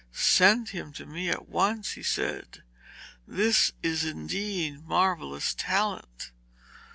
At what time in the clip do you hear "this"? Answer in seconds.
3.27-3.71